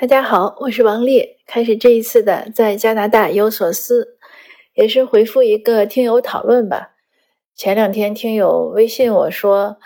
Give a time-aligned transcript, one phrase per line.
[0.00, 1.36] 大家好，我是王丽。
[1.46, 4.16] 开始这一次的在加拿大有所思，
[4.72, 6.92] 也是回复一个听友讨论吧。
[7.54, 9.76] 前两天听友微信我说，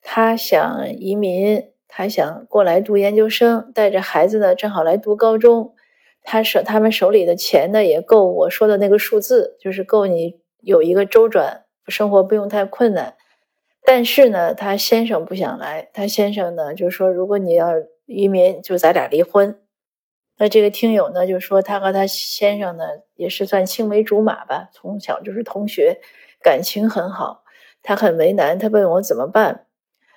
[0.00, 5.74] 他想移民，他想过来读研究生，带着孩子呢，正好来读高中。
[6.22, 13.16] 他手他们手里的钱呢，也够我说的那个数字，就是够你有一个周转，生活不用太困难。
[13.84, 17.66] 但是呢，他先生不想来，他先生呢就说，如果你要。
[18.06, 19.60] 移民就咱俩离婚，
[20.38, 26.00] 那这个听友呢就说他和他先生呢也是算青梅竹马吧，从小就是同学，
[26.40, 27.42] 感情很好。
[27.82, 29.66] 他很为难，他问我怎么办。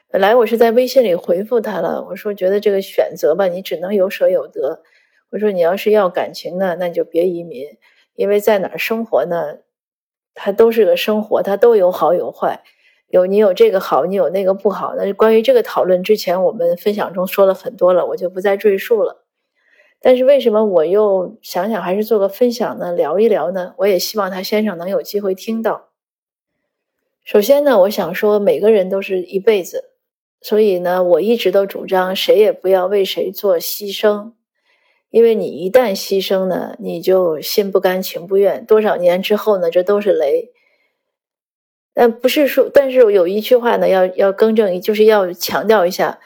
[0.09, 4.81] 本来我是在微信里回复他了，我说觉得这个选择吧，你只能有舍有得。
[5.31, 7.67] 我说你要是要感情呢，那就别移民，
[8.16, 9.59] 因为在哪儿生活呢，
[10.33, 12.63] 它都是个生活，它都有好有坏。
[13.09, 14.94] 有你有这个好，你有那个不好。
[14.95, 19.26] 那关于这个讨论之前，我们分享中说了很多了，我就不再赘述了。
[20.02, 22.91] 但是为什么我又想想还是做个分享呢？
[22.94, 23.73] 聊一聊呢？
[23.80, 25.89] 我也希望他先生能有机会听到。
[27.25, 29.92] 首先呢，我想说每个人都是一辈子，
[30.39, 34.31] 所以呢，我一直都主张谁也不要为谁做牺牲，
[35.09, 40.52] 因为你一旦牺牲呢，你就心不甘情不愿，多少年之后呢，这都是雷。
[41.94, 46.20] 但不是说，但是有一句话呢，要要更正，就是要强调一下，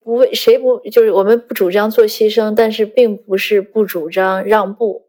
[0.00, 5.08] 不为谁不就是我们不主张做牺牲，但是并不是不主张让步，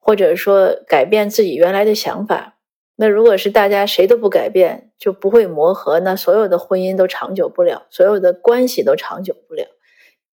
[0.00, 2.56] 或者说改变自己原来的想法。
[2.96, 9.66] 那如果是大家谁都不改变，就不会磨合，那所有的婚姻都长久不了，所有的关系都长久不了。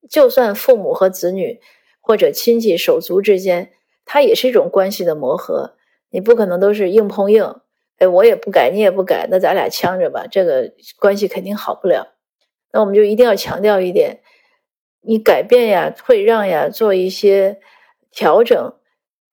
[0.10, 1.60] 就算父母和子女
[2.02, 3.72] 或者亲戚手足之间，
[4.04, 5.76] 它也是一种关系的磨合，
[6.10, 7.56] 你不可能都是硬碰硬。
[7.98, 12.16] 哎，我也不改，你也不改，那咱俩呛着吧，这个关系肯定好不了。
[12.72, 14.20] 那我们就一定要强调一点：
[15.02, 17.60] 你改变呀、退让呀，做一些
[18.12, 18.74] 调整，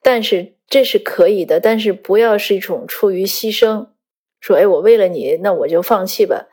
[0.03, 3.89] 但是这是可以的，但是不要是一种出于牺牲。
[4.41, 6.49] 说，哎，我为了你，那我就放弃吧。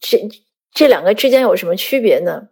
[0.00, 0.28] 这
[0.72, 2.48] 这两个之间有什么区别呢？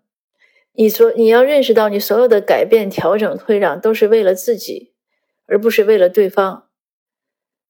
[0.72, 4.92] 你说你要认识到，你所有的改变、调整、退让，都是为了自己，
[5.46, 6.69] 而不是为了对方。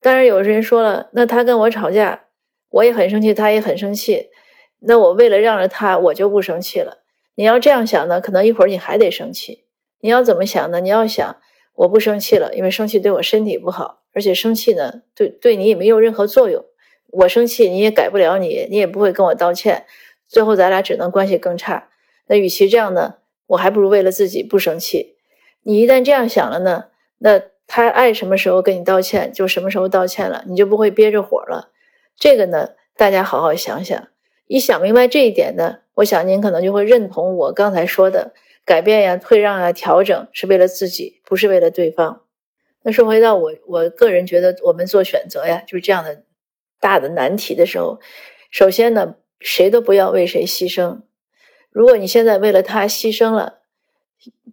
[0.03, 2.25] 当然，有人说了，那他跟我吵架，
[2.71, 4.31] 我也很生气，他也很生气。
[4.78, 7.03] 那我为了让着他，我就不生气了。
[7.34, 9.66] 你要这样想呢，可能一会儿你还得生气。
[10.00, 10.81] 你要怎么想呢？
[10.81, 11.37] 你要想，
[11.75, 16.65] 我不生气了，因为生气对我身体不好，而且生气呢，对对你也没有任何作用。
[17.09, 19.84] 我生气，你也改不了你，你也不会跟我道歉，
[20.27, 21.91] 最后咱俩只能关系更差。
[22.28, 23.16] 那与其这样呢，
[23.49, 25.16] 我还不如为了自己不生气。
[25.62, 26.87] 你一旦这样想了呢，
[27.19, 27.43] 那。
[27.73, 31.71] 他爱什么时候跟你道歉，就什么时候道歉了，你就不会憋着火了。
[32.17, 34.09] 这个呢，大家好好想想。
[34.49, 42.23] 一想明白这一点呢，我想您可能就会认同我刚才说的，改变呀、退让呀、调整是为了自己，不是为了对方。
[42.83, 46.25] 那说回到我，我个人觉得，我们做选择呀，就是这样的
[46.81, 48.01] 大的难题的时候，
[48.51, 51.03] 首先呢，谁都不要为谁牺牲。
[51.71, 53.59] 如果你现在为了他牺牲了，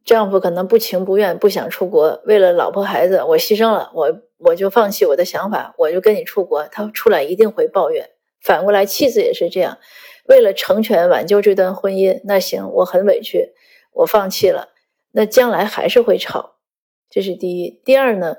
[0.06, 6.64] 丈夫可能不情不愿，不想出国，为了老婆孩子，我牺牲了，我我就放弃我的想法，我就跟你出国。
[6.72, 8.10] 他出来一定会抱怨。
[8.42, 9.78] 反过来，妻子也是这样，
[10.30, 13.50] 为了成全挽救这段婚姻，那行，我很委屈，
[13.92, 14.70] 我放弃了，
[15.12, 16.56] 那将来还是会吵。
[17.10, 17.82] 这是第一。
[17.84, 18.38] 第二呢，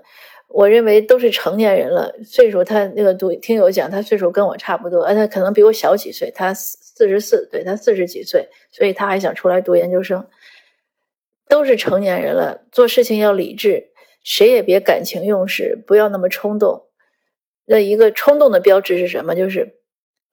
[0.48, 10.26] 我认为都是成年人了，岁数他那个读听友讲，他岁数跟我差不多，而他可能比我小几岁，他四十四，对他四十几岁，所以他还想出来读研究生。
[11.48, 13.90] 都是成年人了，做事情要理智，
[14.22, 16.88] 谁也别感情用事，不要那么冲动。
[17.64, 19.34] 那一个冲动的标志是什么？
[19.34, 19.78] 就是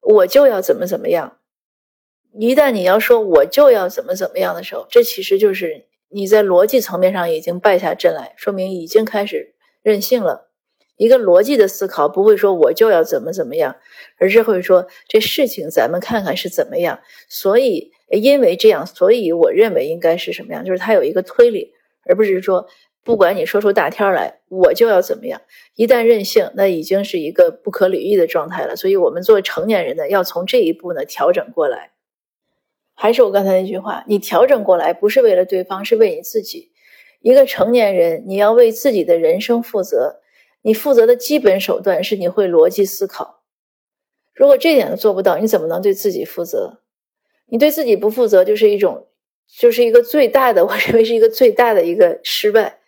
[0.00, 1.38] 我就要怎么怎么样。
[2.38, 10.50] 一旦你要说我就要怎么怎么样的时候，这其实就是你在逻辑层面上已经败下阵来，说明已经开始任性了。
[10.96, 13.76] 一个逻辑的思考不会说我就要怎么怎么样，
[14.18, 17.00] 而是会说这事情咱们看看是怎么样。
[17.28, 17.92] 所以。
[18.08, 20.64] 因为这样，所以我认为应该是什么样？
[20.64, 21.72] 就是他有一个推理，
[22.04, 22.66] 而不是说
[23.02, 25.40] 不管你说出大天来，我就要怎么样。
[25.74, 28.76] 一旦任性，那已经是一个不可理喻的状态了。
[28.76, 31.92] 所以，我们作为成年人呢，要从这一步呢调整过来。
[32.94, 36.72] 还是我刚才那句话，你调整过来不是为了对方，是为你自己。
[37.20, 40.20] 一个成年人，你要为自己的人生负责。
[40.62, 43.42] 你负责的基本手段是你会逻辑思考。
[44.34, 46.80] 如果这点都做不到，你怎么能对自己负责？
[47.48, 49.06] 你对自己不负责，就是一种，
[49.58, 52.78] 就是一个最大的，我认为是一个最大的一个失败。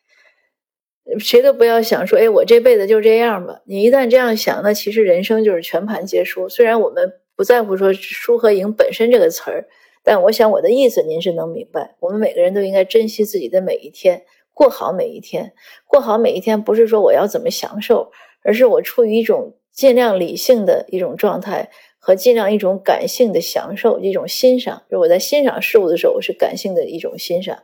[1.19, 3.63] 谁都不要想说，哎，我这辈子就这样吧。
[3.65, 6.49] 你一旦这样想，那其实人生就是全盘皆输。
[6.51, 9.67] 虽然我们不在乎说输和赢本身这个词儿，
[10.05, 11.97] 但我想我的意思您是能明白。
[12.01, 14.23] 我们每个人都应该珍惜自己的每一天，
[14.53, 15.55] 过好每一天。
[15.87, 18.13] 过好每一天不是说我要怎么享受，
[18.43, 24.83] 而是我处于一种尽量理性的一种状态和尽量一种感性的享受，一种欣赏。
[24.91, 27.57] 就我在欣赏事物的时候，我是感性的一种欣赏；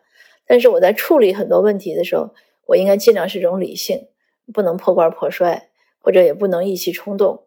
[0.47, 2.31] 但是我在处理很多问题的时候，
[2.67, 4.09] 我应该尽量是一种理性，
[4.53, 5.71] 不能破罐破摔，
[6.01, 7.45] 或者也不能意气冲动。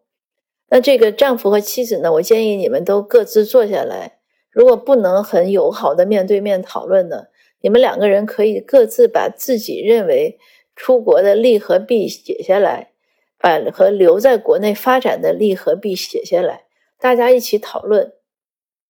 [0.70, 2.12] 那这个丈夫和妻子呢？
[2.12, 4.18] 我建议你们都各自坐下来。
[4.50, 7.26] 如果不能很友好的面对面讨论呢，
[7.60, 10.38] 你们两个人可以各自把自己认为
[10.74, 12.90] 出国的利和弊写下来，
[13.38, 16.64] 把和留在国内发展的利和弊写下来，
[16.98, 18.14] 大家一起讨论。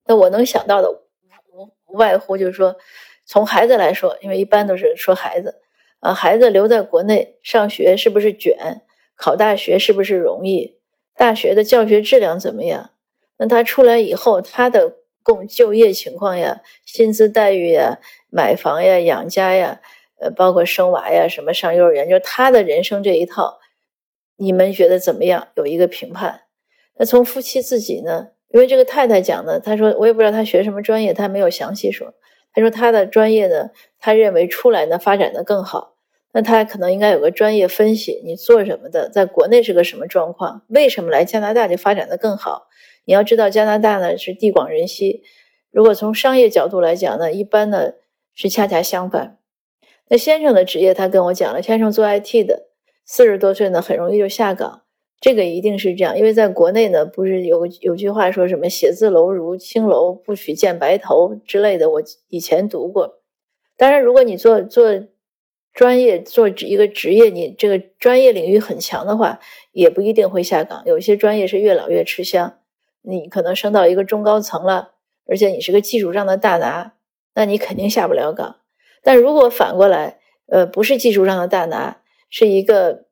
[0.06, 2.76] 那我能想到的无无外乎就是说，
[3.24, 5.60] 从孩子来说，因为一般都是说孩子
[6.00, 8.82] 啊，孩子留在国内上学是不是卷？
[9.16, 10.78] 考大学是不是容易？
[11.14, 12.90] 大学的教学质量怎么样？
[13.36, 17.98] 那他出来以后，他的供就业情况呀、薪资待遇呀、
[18.30, 19.80] 买房呀、养家呀，
[20.20, 23.58] 呃，包括生娃呀、什么上幼儿园，就是他的人生这一套，
[24.36, 25.48] 你们觉得怎么样？
[25.56, 26.42] 有一个评判。
[26.98, 28.28] 那从夫妻自己呢？
[28.48, 32.14] 因为这个太太讲呢，她说我也不知道她学什么专业，她没有详细说。
[32.52, 35.94] 她说她的专业呢，她认为出来呢发展的更好。
[36.32, 40.62] 那她可能应该有个专业分析，你做什么的，在国内是个什么状况？
[40.68, 42.68] 为什么来加拿大就发展的更好？
[43.04, 45.22] 你要知道，加拿大呢是地广人稀，
[45.70, 47.92] 如果从商业角度来讲呢，一般呢
[48.34, 49.38] 是恰恰相反。
[50.08, 52.68] 那先生的职业，他跟我讲了，先生做 IT 的，
[53.04, 54.82] 四十多岁呢很容易就下岗，
[55.20, 63.20] 这个一定是这样，因为在国内呢，不是有有句话说什么“写字楼如青楼，不许见白头”之类的，我以前读过。
[63.76, 65.06] 当然，如果你做做。
[65.74, 69.38] 专业做一个职业，你这个专业领域很强的话，
[69.70, 70.82] 也不一定会下岗。
[70.86, 72.58] 有些专业是越老越吃香，
[73.02, 74.94] 你可能升到一个中高层了，
[75.28, 76.94] 而且你是个技术上的大拿，
[77.36, 78.56] 那你肯定下不了岗。
[79.04, 83.04] 但如果反过来，呃，不是技术上的大拿，是一个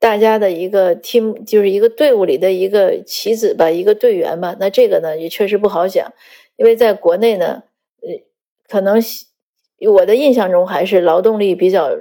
[0.00, 6.12] 大家的一个 team，就是一个队伍里的一个棋子吧，一个队员吧，那这个呢也确实不好讲，
[6.56, 7.62] 因为在国内呢，
[8.02, 8.08] 呃，
[8.66, 9.00] 可能
[9.92, 11.96] 我的印象中还是劳动力比较。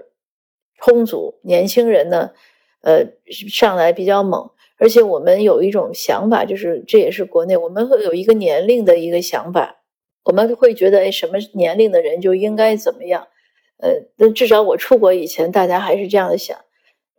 [0.82, 2.32] 充足，年轻人呢，
[2.84, 3.06] 呃，
[3.50, 9.82] 上来比较猛，而且我们有一种想法，就是这也是国内我们会有一个年龄的一个想法，
[10.24, 13.28] 我们会觉得，哎，什么年龄的人就应该怎么样？
[13.80, 16.58] 呃，那至少我出国以前，大家还是这样的想。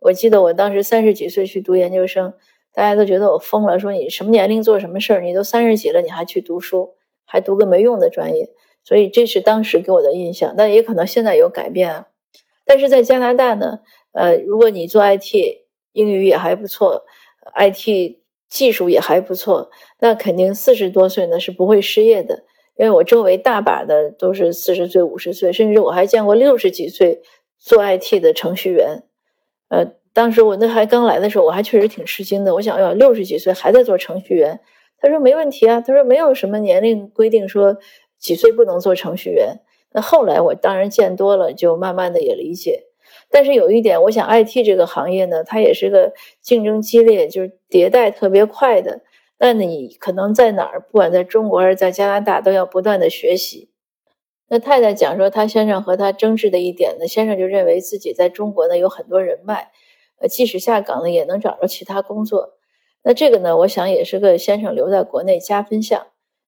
[0.01, 2.33] 我记得我当时三十几岁去读研究生，
[2.73, 5.21] 大家都觉得我疯了，说你什么年龄做什么事儿？
[5.21, 8.49] 你都三十几了，你还去读书，还读个没用的专业？
[8.83, 12.07] 所以这是当时给我的印象，但也可能现在有改变啊。
[12.65, 13.79] 但是在加拿大呢，
[14.13, 15.35] 呃，如果你做 IT，
[15.93, 17.05] 英语也还不错
[17.55, 18.17] ，IT
[18.49, 19.69] 技术也还不错，
[19.99, 22.43] 那肯定四十多岁呢是不会失业的。
[22.75, 27.21] 因为我周围大把的都是四十岁、五十岁，甚至我还见过六十几岁
[27.59, 29.03] 做 IT 的程序员。
[29.71, 32.53] 呃，当时我那还刚来的时候，我还确实挺吃惊的。
[32.53, 34.59] 我想，要六十几岁还在做程序员？
[34.99, 37.77] 他说没问题啊，他说没有什么年龄规定说
[38.19, 39.61] 几岁不能做程序员。
[39.93, 42.83] 那后来我当然见多了，就慢慢的也理解。
[43.29, 48.99] 但是有一点，我想 IT 这个行业呢，它也是个竞争激烈，就是迭代特别快的。
[49.39, 53.70] 那你可能在哪儿，不管在中国还是在加拿大，都要不断的学习。
[54.51, 59.71] 那太太讲说，她先生和她争执的一点呢，先生就认为自己在中国呢有很多人脉，
[60.19, 62.55] 呃，即使下岗了也能找着其他工作。
[63.01, 66.07] 那这个呢，我想也是个先生留在国内加分项，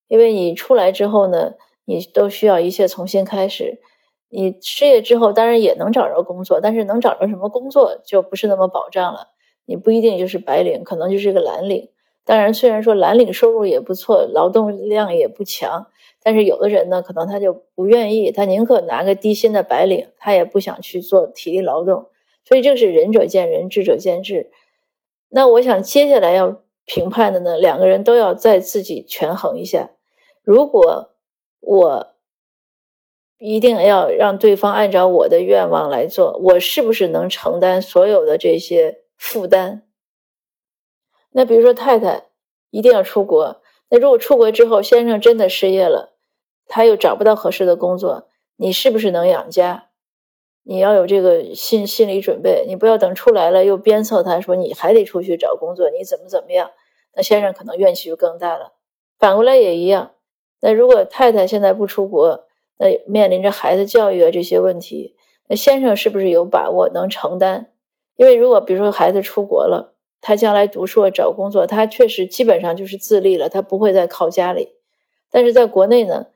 [0.10, 1.54] 因为你出来之后呢。
[1.86, 3.82] 你都需要一切重新开始。
[4.30, 9.34] 你失业之后，当然也能找着工作，但是能找着什么工作就不是那么保障了。
[9.66, 11.90] 你不一定就是白领，可能就是个蓝领。
[12.24, 15.88] 当然，虽然说蓝领收入也不错，劳动量也不强，
[16.24, 22.10] 但是有的人呢，可能他就不愿意，他宁可拿个低薪的白领，他也不想去做体力劳动。
[22.46, 24.52] 所以这是仁者见仁，智者见智。
[25.30, 29.92] 那我想接下来要评判的呢，两个人都要再自己权衡一下，
[30.42, 31.10] 如果。
[31.66, 32.16] 我
[33.38, 39.84] 一定要让对方按照我的愿望来做，我是不是能承担所有的这些负担？
[41.32, 42.26] 那比如说太太
[42.70, 46.13] 一定要出国，那如果出国之后先生真的失业了，
[46.74, 49.90] 他又找不到合适的工作，你是不是能养家？
[50.64, 56.72] 你要有这个心心理准备，你不要等出来了又鞭策他说你还得出去找工作，你怎么怎么样？
[57.16, 58.74] 那先生可能怨气就更大了。
[59.20, 60.14] 反过来也一样。
[60.62, 62.46] 那如果太太现在不出国，
[62.80, 65.16] 那面临着孩子教育啊这些问题，
[65.50, 67.72] 那先生是不是有把握能承担？
[68.16, 74.70] 因为如果比如说孩子出国了，他将来读硕找工作，他确实基本上就是自立了，他不会再靠家里。
[75.30, 76.28] 但是在国内呢，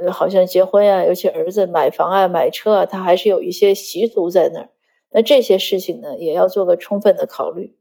[0.00, 4.70] 呃，好像结婚呀，尤其儿子买房啊、买车啊，他还是有一些习俗在那儿。
[5.10, 7.76] 那这些事情呢，也要做个充分的考虑。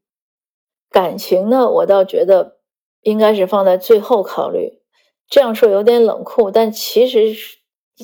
[0.92, 2.58] 感情呢，我倒觉得
[3.02, 4.82] 应该是放在最后考虑。
[5.28, 7.36] 这样说有点冷酷，但其实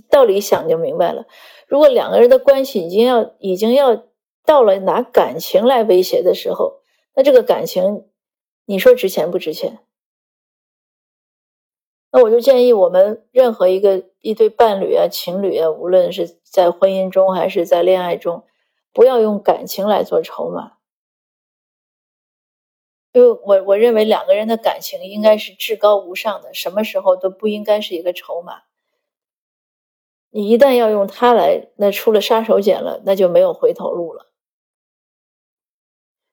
[0.09, 1.25] 道理想就明白了。
[1.67, 4.05] 如果两个人的关系已经要已经要
[4.43, 6.81] 到了拿感情来威胁的时候，
[7.15, 8.05] 那这个感情，
[8.65, 9.79] 你说值钱不值钱？
[12.11, 18.43] 那我就建议我们任何一个一对伴侣啊、情侣啊，无论是在婚姻中还是在恋爱中，
[18.91, 20.77] 不要用感情来做筹码，
[23.13, 28.63] 因为我我认为两个人的感情应该是至高无上的，什么时候都不应该是一个筹码。
[30.31, 34.31] 你一旦要用它来，那出了杀手锏了，那就没有回头路了。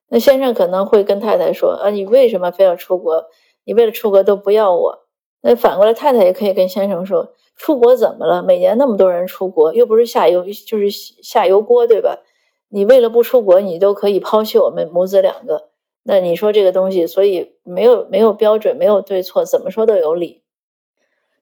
[0.09, 3.27] 那先生可能会跟太太说：“啊，你为什么非要出国？
[3.65, 5.06] 你为了出国都不要我。”
[5.49, 8.43] 那反过来，太太也可以跟先生说：“出国怎么了？
[8.43, 12.19] 每年那么多人出国，又不是下油，就是下油锅，对吧？
[12.69, 15.69] 你为了不出国，你都可以抛弃我们母子两个。
[16.03, 20.43] 那你说这个东西，所以没有没有标准，没有对错，怎么说都有理。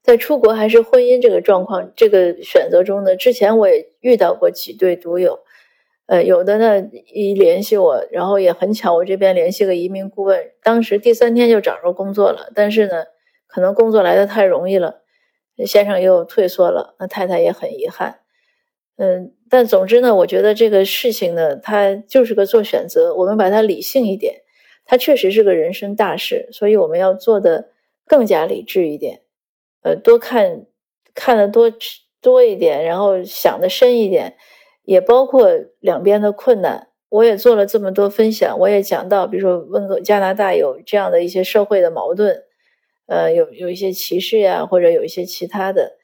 [0.03, 5.39] 在出国还是婚姻这个状况，这个选择中呢，之前我也遇到过几对独有，
[6.05, 13.07] 呃，有的呢一联系我，然后也很巧，我这边联系个移民顾问，当时第三天就找着工作了，但是呢。
[13.55, 15.03] 可能工作来的太容易了，
[15.65, 18.19] 先生又退缩了，那太太也很遗憾。
[18.97, 24.41] 嗯，但总之呢，我觉得这个事情呢，它就是个做选择，我们把它理性一点，
[24.85, 27.69] 它确实是个人生大事，所以我们要做的
[28.09, 29.21] 更加理智一点，
[29.85, 30.67] 呃，多看
[31.15, 31.73] 看的多
[32.21, 34.35] 多一点，然后想的深一点，
[34.83, 36.89] 也包括两边的困难。
[37.09, 42.44] 我也做了这么多分享，我也讲到，比如说温哥加拿大有这样的一些社会的矛盾。
[43.07, 45.97] 呃，有有一些歧视呀，或者有一些其他的，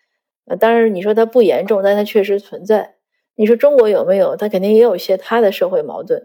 [0.47, 2.97] 呃，当然你说它不严重，但它确实存在。
[3.35, 4.37] 你说中国有没有？
[4.37, 6.23] 它肯定也有一些它的社会矛盾。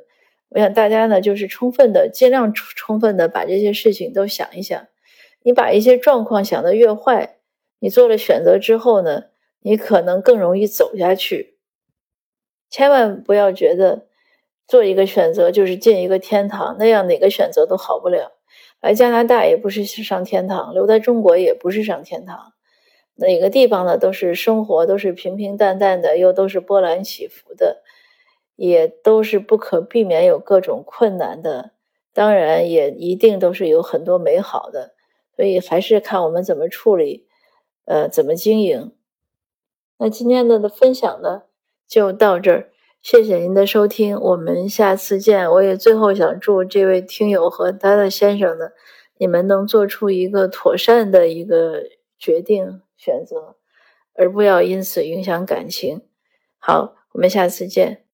[0.49, 4.87] 我想大家呢，就是充分的，尽量充分的把这些事情都想一想。
[5.43, 7.37] 你把一些状况想得越坏，
[7.79, 9.25] 你做了选择之后呢，
[9.61, 11.57] 你可能更容易走下去。
[12.69, 14.07] 千万不要觉得
[14.67, 18.34] 做一个选择就是进一个天堂，那样哪个选择都好不了。
[18.85, 22.53] 来加拿大也不是上天堂，留在中国也不是上天堂，
[23.15, 23.97] 哪个地方呢？
[23.97, 27.81] 都是生活，都是平平淡淡的，又都是波澜起伏的，
[28.55, 31.71] 也都是不可避免有各种困难的。
[32.13, 34.93] 当然，也一定都是有很多美好的，
[35.35, 37.25] 所以还是看我们怎么处理，
[37.85, 38.91] 呃，怎么经营。
[39.97, 41.41] 那今天的的分享呢，
[41.87, 42.69] 就到这儿。
[43.05, 45.47] 谢谢您的收听，我们下次见。
[45.51, 48.69] 我也最后想祝这位听友和他的先生呢，
[49.19, 51.83] 你们能做出一个妥善的一个
[52.17, 53.57] 决定选择，
[54.15, 56.01] 而不要因此影响感情。
[56.57, 58.01] 好，我们下次见。